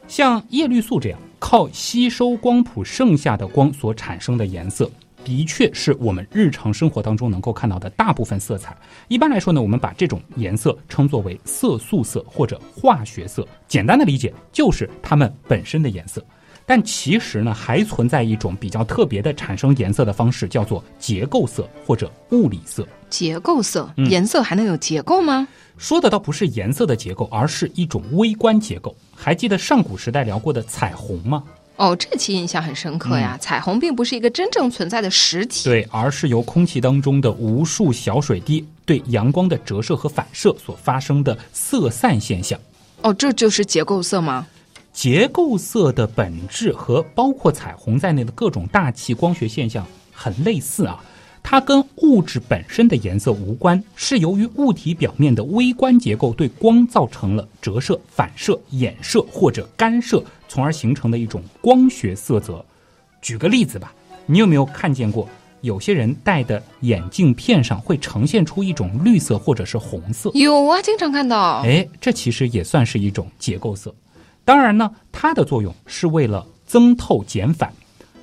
[0.08, 4.90] 像叶绿素这样靠吸收光谱剩下的光所产生的颜色，
[5.24, 8.76] 的确是我们日常生活当中能够看到的大部分色彩。
[9.08, 13.46] 一般来说呢，我们把这种颜色称作为色素色或者化学色。
[13.68, 16.24] 简单的理解就是它们本身的颜色。
[16.64, 22.86] 但其实呢，还存在一种比较特别的产生颜色的方式，叫做结构色或者物理色。
[23.10, 25.46] 结构色，颜色还能有结构吗？
[25.76, 28.94] 说的倒不是颜色的结构，而是一种微观结构。
[29.14, 31.42] 还记得上古时代聊过的彩虹吗？
[31.76, 33.36] 哦，这期印象很深刻呀。
[33.40, 42.58] 彩虹并不是一个真正存在的实体，对，而是由空气当中的无数小水滴对阳光的折射和反射所发生的色散现象。
[43.00, 44.46] 哦，这就是结构色吗？
[44.92, 51.02] 结构色的本质和包括彩虹在内的各种大气光学现象很类似啊，
[51.42, 62.64] 它跟物质本身的颜色无关，是由于物体表面的微观结构对光造成了折射、反射、衍射或者干涉，从而形成的一种光学色泽。
[63.22, 63.92] 举个例子吧，
[64.26, 65.26] 你有没有看见过
[65.62, 70.30] 有些人戴的眼镜片上会呈现出一种绿色或者是红色？
[70.34, 71.62] 有啊，经常看到。
[71.64, 73.92] 哎，这其实也算是一种结构色。
[74.44, 77.72] 当然呢，它的作用是为了增透减反。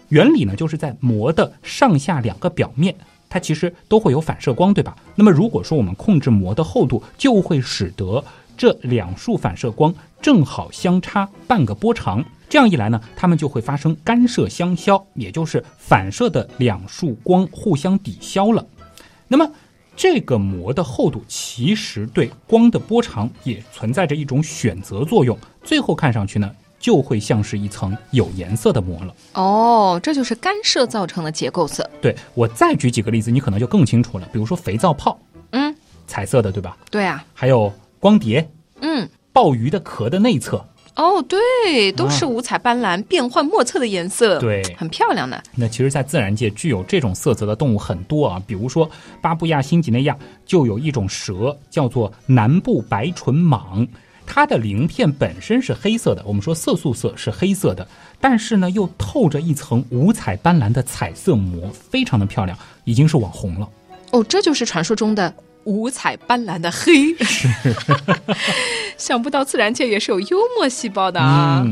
[0.10, 2.96] 原理呢，就是在膜的上下两个表面，
[3.30, 4.96] 它其实都会有反射光，对吧？
[5.16, 8.24] 那么如果说我们控制膜的厚度，就会使得
[8.58, 12.26] 这两束反射光正好相差半个波长。
[12.50, 18.66] 这样一来呢，它们就会发生干涉相消，也就是反射的两束光互相抵消了。
[19.28, 19.48] 那么
[20.02, 26.50] 这个膜的厚度其实对光的波长也存在着一种选择作用，最后看上去呢。
[26.80, 29.14] 就会像是一层有颜色的膜了。
[29.34, 31.88] 哦，这就是干涉造成的结构色。
[32.02, 34.26] 对我再举几个例子，你可能就更清楚了。
[34.32, 35.76] 比如说肥皂泡，嗯，
[36.08, 36.78] 彩色的，对吧？
[36.90, 37.26] 对啊。
[37.34, 40.66] 还有光碟，嗯，鲍鱼的壳的内侧，
[41.00, 45.42] 哦，对，都是五彩斑斓、变幻莫测的颜色，对，很漂亮的。
[45.56, 48.90] 那其实，在自然界具有这种色泽的动物很多啊，比如说
[49.22, 53.88] 巴布亚新几内亚就有一种蛇叫做南部白唇蟒。
[54.32, 57.88] 它的鳞片本身是黑色的，我们说色素色是黑色的，
[58.20, 63.68] 但是呢又透着一层五彩斑斓的彩色膜，非常的漂亮，已经是网红了。
[64.12, 67.16] 哦，这就是传说中的五彩斑斓的黑。
[68.98, 71.66] 想不到自然界也是有幽默细胞的啊。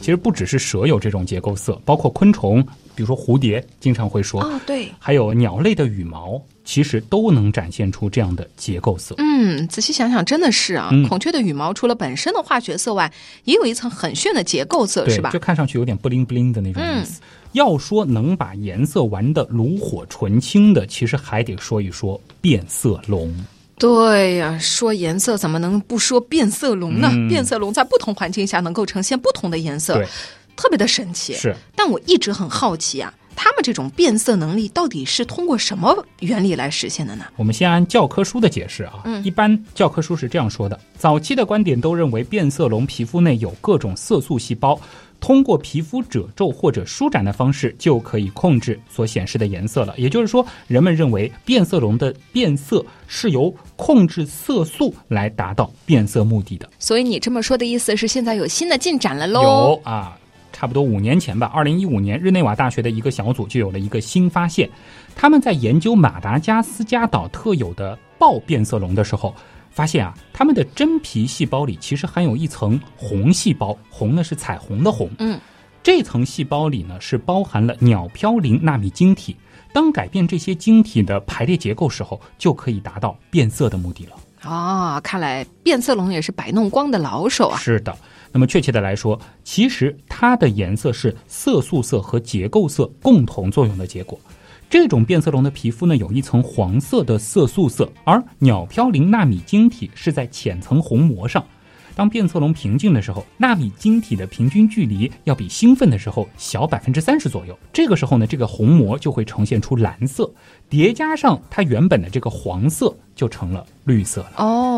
[0.00, 2.62] 其实不只是蛇有这种结构色，包括昆虫，
[2.94, 9.14] 比如说蝴蝶，经常会说哦，对，还有鸟类的羽毛，其实都能展现出这样的结构色。
[9.16, 10.90] 嗯，仔细想想，真的是啊。
[11.08, 13.10] 孔雀的羽毛除了本身的化学色外，
[13.44, 15.30] 也有一层很炫的结构色，是吧？
[15.30, 17.20] 就看上去有点不灵不灵的那种意思。
[17.52, 23.32] 要说能把颜色玩的炉火纯青的，其实还得说一说变色龙。
[23.76, 27.10] 对呀，说颜色怎么能不说变色龙呢？
[27.28, 30.00] 变色龙在不同环境下能够呈现不同的颜色，
[30.56, 31.34] 特别的神奇。
[31.34, 37.24] 是，但我一直很好奇啊，他们这种变色能力到底是通过什么原理来实现的呢？
[37.36, 44.78] 我们先按教科书的解释啊，嗯一般教科书是这样说的：早期的观点都认为变色龙皮肤内有各种色素细胞。
[45.20, 49.94] 通过皮肤褶皱或者舒展的方式，就可以控制所显示的颜色了。
[49.96, 56.68] 也就是说，人们认为变色龙的变色是由控制色素来达到变色目的的。
[56.78, 59.40] 所以你这么说的意思是，现在有新的进展了喽？
[59.42, 60.18] 有啊，
[60.64, 64.66] 差不多五年前吧，二零一五年，日内瓦大学的一个小组就有了一个新发现。
[65.14, 69.34] 他们在研究马达加斯加岛特有的豹变色龙的时候。
[69.68, 75.10] 发现啊，它们的真皮细胞里其实含有一层红细胞，红呢是彩虹的红。
[75.18, 75.38] 嗯，
[75.82, 79.36] 这层细胞里呢是包含了鸟嘌呤纳米晶体。
[79.74, 84.50] 当改变这些晶体的排列结构时候，就可以达到变色的目的了。
[84.50, 87.58] 啊，看来变色龙也是摆弄光的老手啊。
[87.58, 87.94] 是的，
[88.34, 94.18] 那么确切的来说，其实它的颜色是色素色和结构色共同作用的结果。
[94.68, 101.44] 这种变色龙的皮肤呢，有一层黄色的色素色，而鸟嘌呤纳米晶体是在浅层虹膜上。
[101.96, 107.56] 当变色龙平静的时候，纳米晶体的平均距离要比兴奋的时候小百分之三十左右。
[107.72, 110.28] 这个时候呢，这个虹膜就会呈现出蓝色，
[110.68, 114.32] 叠加上它原本的这个黄色，就成了绿色了。
[114.38, 114.73] 哦，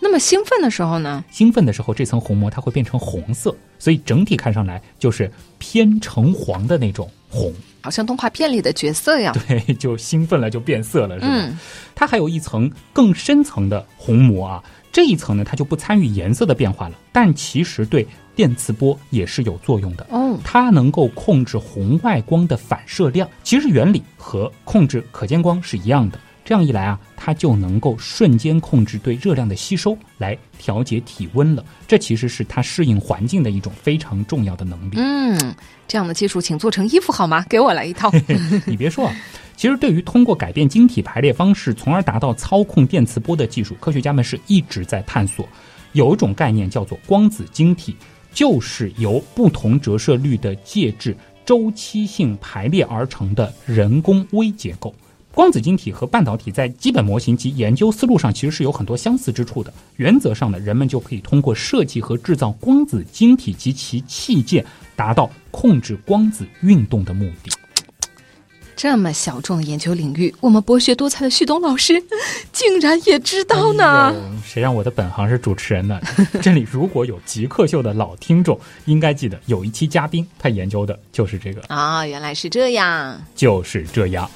[0.00, 1.24] 那么兴奋的时候呢？
[1.30, 7.52] 兴奋的时候，这层虹膜它会变成红色，所以整体看上来就是偏橙黄的那种红。
[7.80, 11.58] 好像动画片里的角色呀， 对，就兴奋了就变色了，是吧？
[11.94, 20.36] 它还有一层更深层的虹膜啊，这一层呢，它就不参与颜色的变化了，但其实对电磁波也是有作用的哦。
[20.44, 26.18] 它能够控制红外光的反射量，其实原理和控制可见光是一样的。
[26.48, 31.62] 这样一来啊，它就能够瞬间控制对热量的吸收，来调节体温了。
[31.86, 34.94] 这其实是它适应环境的一种非常重要的能力。
[34.94, 35.54] 嗯，
[35.86, 37.44] 这样的技术，请做成衣服好吗？
[37.50, 38.10] 给我来一套。
[38.64, 39.14] 你别说啊，
[39.58, 45.46] 其实对于通过改变晶体排列方式，从而达到操控电磁波的技术，科学家们是一直在探索。
[45.92, 47.94] 有一种概念叫做光子晶体，
[48.32, 54.94] 就是由不同折射率的介质周期性排列而成的人工微结构。
[55.38, 59.72] 光子晶体和半导体在基本模型及研究思路上其实是有很多相似之处的。
[59.94, 67.52] 原则上呢，人们就可以通过设计和制造光子晶体及其器件，达到控制光子运动的目的。
[68.74, 72.02] 这么小众的研究领域，我们博学多才的旭东老师
[72.52, 74.12] 竟然也知道呢？
[74.44, 76.00] 谁让我的本行是主持人呢？
[76.42, 84.28] 这里如果有极客秀的老听众，应该记得有一期嘉宾他研究的就是这个啊，原来是这样，就是这样。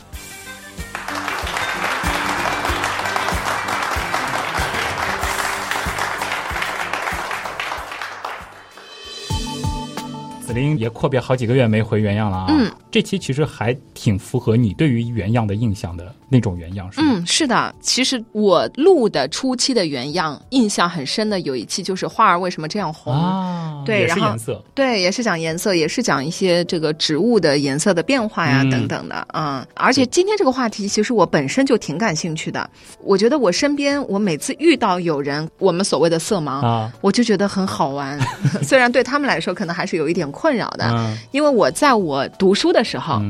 [10.53, 12.47] 子林也阔别好几个月没回原样了啊。
[12.51, 16.15] 嗯，这期其实还挺符合你对于原样的印象的。
[16.33, 23.13] 那种原样是嗯是的，其实我录的初期的原样印象很深的有一期就是花儿为什么这样红。
[23.13, 24.35] 啊，对，然后
[24.75, 32.69] 对也是讲颜色，也是讲一些这个植物的颜色的变化呀等等的嗯，而且今天这个话题其实我本身就挺感兴趣的，
[33.05, 38.19] 我觉得我身边我每次遇到有人我们所谓的色盲啊，我就觉得很好玩，
[38.65, 43.21] 虽然对他们来说可能还是有一点困扰的，因为我在我读书的时候。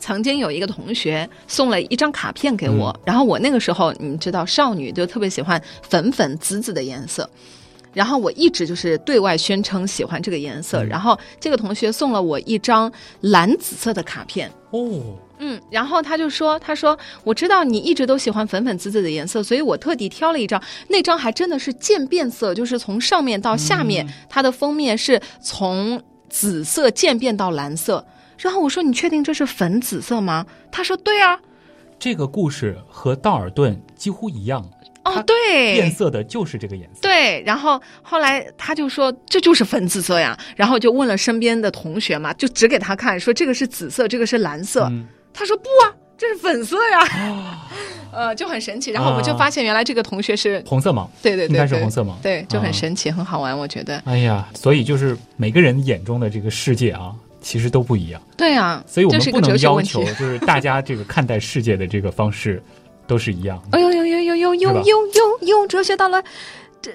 [0.00, 7.28] 曾经有一个同学送了一张卡片给我，然后我那个时候你知道少女就特别喜欢粉粉紫紫的颜色，
[7.92, 12.90] 然后我一直就是对外宣称喜欢这个颜色，然后这个同学送了我一张
[13.20, 14.50] 蓝紫色的卡片。
[14.70, 28.04] 哦，嗯，然后他就说他说我知道你一直都喜欢粉粉紫紫的颜色，所以我特地挑了一张，那张还真的是渐变色，就是从上面到下面，它的封面是从紫色渐变到蓝色。
[28.40, 31.38] 然后我说：“你确定这是粉紫色吗？”他说：“对啊。”
[31.98, 34.66] 这个故事和道尔顿几乎一样。
[35.04, 37.00] 哦，对，变色的就是这个颜色。
[37.02, 44.90] 对，然后后来他就说：“这就是粉紫色呀。”然后就问了身边的同学嘛，就指给他看，说：“这个是紫色，这个是蓝色。”
[45.32, 47.58] 他说：“不啊，这是粉色呀。”
[48.12, 48.90] 呃，就很神奇。
[48.90, 51.06] 然后我们就发现，原来这个同学是红色盲。
[51.22, 52.14] 对对对，应该是红色盲。
[52.20, 54.02] 对，就很神奇，很好玩，我觉得。
[54.04, 57.14] 哎呀，所以就是每个人眼中的这个世界啊。
[57.40, 62.62] 其实都不一样，对啊，所以我们不能要求就是大家这个看待世界的这个方式
[63.06, 63.60] 都是一样。
[63.72, 66.22] 哎呦呦呦呦呦呦呦呦呦，哲学到了。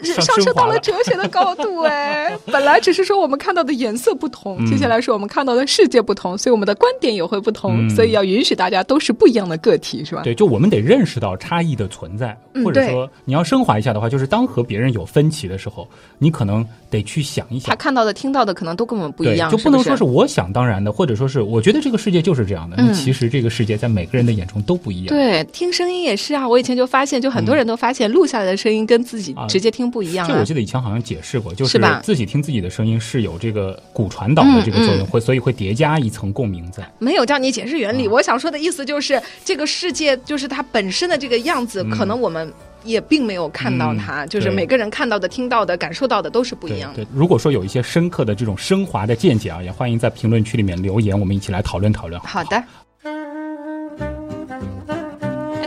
[0.04, 10.22] 上升到了哲学的高度 哎，本来只是说我们看到的颜色不同，接下来说我们看到的世界不同，所以我们的观点也会不同，所以要允许大家都是不一样的个体，是吧？
[10.24, 22.76] 对，就我们得认识到差异的存在，或者说你要升华一下的话，就是当和别人有分歧的时候，你可能得去想一想，他看到的、听到的可能都跟我们不一样，就不能说是我想当然的，或者说是我觉得这个世界就是这样的。
[22.94, 25.08] 其实这个世界在每个人的眼中都不一样。
[25.08, 30.26] 对，听声音也是啊，我以前就发现，就很多人都发现录下来的声音跟自己直接听不一样。
[30.26, 36.90] 这我记得以前好像解释过，就是自己听自己的声音是有这个骨传导的这个作用，会所以会叠加一层共鸣在。
[37.00, 42.52] 没有叫你解释原理，我想说的意思就是这个世界就是它本身的这个样子，可能我们
[42.84, 47.04] 也并没有看到它，就是每个人看到的、听到的、感受到的都是不一样的。
[47.04, 52.20] 对，如果说有一些深刻的这种升华的见解啊，也欢迎在评论区里面留言，我们一起来讨论讨论。
[52.22, 52.64] 好的。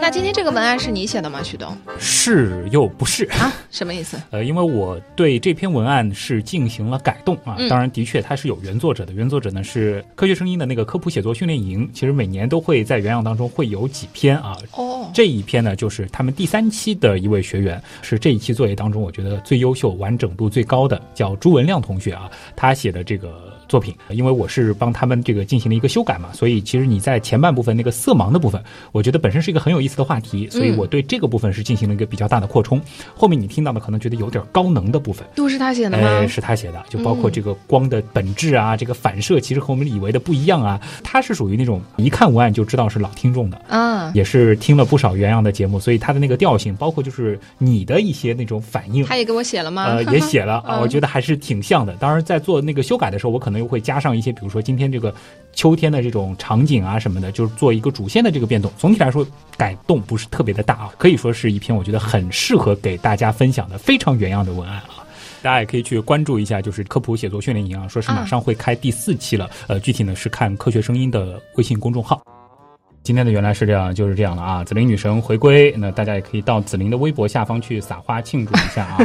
[0.08, 1.76] 那今天这个文案是你写的吗，徐东？
[1.98, 3.52] 是又不是啊？
[3.70, 4.16] 什么意思？
[4.32, 7.58] 呃，因为我对这篇文案是进行了改动啊。
[7.68, 11.86] 当然，的确它是有原作者的，原作者呢是科学声音的那个科普写作训练营。
[11.92, 14.56] 其实每年都会在原样当中会有几篇啊。
[14.72, 15.10] 哦。
[15.12, 22.30] 这一篇呢，就是他们第三期的一位学员，是这一期作业当中我觉得最优秀、完整度最高的，叫朱文亮同学啊。
[22.56, 23.47] 他写的这个。
[23.68, 28.62] 作品，因为我是帮他们这个进行了一个修改嘛，所以其实你在前半部分那个色盲的部分，
[28.92, 32.80] 我觉得本身是一个很有意思的话题，所以我对这个部分是进行了一个比较大的扩充。
[33.14, 36.26] 后面你听到的可能觉得有点高能的部分，都是他写的吗？
[36.26, 40.80] 是他写的，就包括这个光的本质啊，这个反射其实和我们以为的不一样啊。
[41.04, 49.84] 他是属于那种一看文案就知道是老听众的，嗯，也是听了不少原样的节目，所以他的那个调性，包括就是你的一些那种反应，他也给我写了吗？
[49.84, 51.94] 呃，也写了 啊，我觉得还是挺像的。
[51.96, 54.32] 当然，在做那个修改的时候，我可能又会加上一些。
[54.32, 55.14] 比如说今天这个
[55.52, 58.72] 秋天的这种场景啊什么的，就是做一个主线的这个变动。
[58.78, 65.04] 总体来说改动不是特别的大啊，可以说是一篇我觉得很适合给大家分享的非常原样的文案啊。
[65.40, 69.48] 大家也可以去关注一下，就是科普写作训练营啊，说是马上会开第四期了。
[69.68, 72.20] 呃，具体呢是看科学声音的微信公众号。
[73.08, 74.62] 今天的原来是这样，就是这样了啊！
[74.62, 78.98] 紫菱女神回归，那大家也可以到紫菱的微博下方去撒花庆祝一下啊！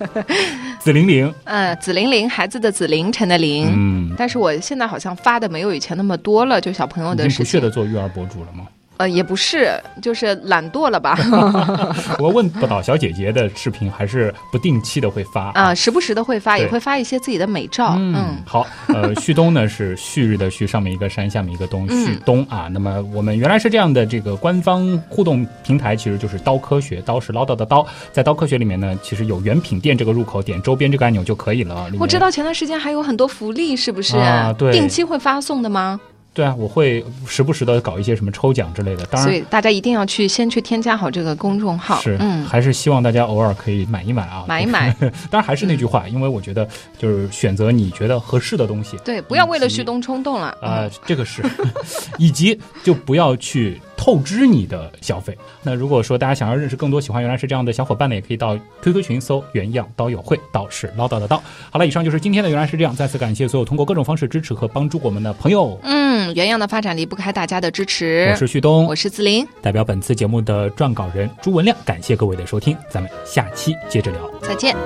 [0.80, 7.44] 紫菱菱，嗯，紫菱菱，孩子的紫，凌晨的凌，嗯，但是我现在好像发的没有以前那么多了，就小朋友的事情。
[7.44, 8.66] 不屑的做育儿博主了吗？
[8.96, 11.18] 呃，也不是，就是懒惰了吧？
[12.20, 17.94] 我问不倒小姐姐的视频还是不定期的会发啊，时不时的会发，也会发一些自己的美照。
[17.98, 22.68] 嗯，好，呃，旭东呢是旭日的旭，上面一个山，下面一个东，旭东啊。
[22.70, 31.90] 那么我们原来是这样的，这个官方互动平台其实就是刀科学，刀是唠叨的刀，在刀科学里面呢，其实有原品店这个入口，点周边这个按钮就可以了。
[31.98, 34.16] 我知道前段时间还有很多福利，是不是？
[34.18, 36.00] 啊，对，定期会发送的吗？
[36.34, 39.06] 对啊，我会时不时的搞一些什么抽奖之类的。
[39.06, 42.00] 当然，所以大家一定要去先去添加好这个公众号。
[42.00, 44.92] 是，嗯，还是希望大家偶尔可以买一买啊，买一买。
[45.30, 46.68] 当然还是那句话，因为我觉得
[46.98, 48.96] 就是选择你觉得合适的东西。
[49.04, 50.48] 对，不要为了旭东冲动了。
[50.60, 51.42] 啊，这个是，
[52.18, 53.80] 以及就不要去。
[54.04, 55.34] 透支你的消费。
[55.62, 61.42] 那如果说大家想要认识更多喜欢原来是这样的小伙伴呢，也可以到 QQ 群搜“原样刀友会”，道是唠叨的道。
[61.70, 62.94] 好了，以上就是今天的原来是这样。
[62.94, 65.80] 再次感谢所有通过各种方式支持和帮助我们的朋友。
[65.84, 68.28] 嗯，原样的发展离不开大家的支持。
[68.30, 74.76] 我是旭东，我是子林，代表本次节目的撰稿人朱文亮，感谢各位的收听，咱们下期接着聊，再见。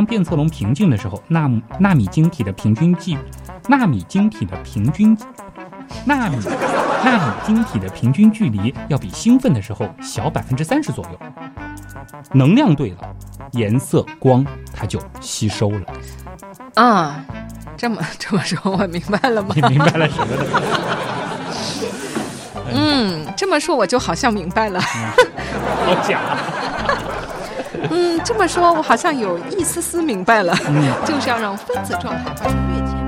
[0.00, 1.46] 当变色龙平静的时候，纳
[1.78, 3.18] 纳米晶体的平均距，
[3.68, 5.14] 纳米晶体的平均，
[6.06, 6.38] 纳米
[7.04, 11.18] 纳米晶体的平均距离要比兴奋的时候小百分之三十左右。
[12.32, 13.14] 能量对了，
[13.52, 14.42] 颜色光
[14.72, 15.82] 它就吸收了。
[16.76, 17.22] 啊，
[17.76, 19.54] 这么这么说，我明白了吗？
[19.54, 20.44] 你明白了什么呢？
[22.72, 24.80] 嗯，这么说我就好像明白了。
[24.80, 26.20] 好假。
[27.90, 30.54] 嗯，这么说，我好像有一丝丝明白了，
[31.04, 32.99] 就是要让分子状态发生跃迁。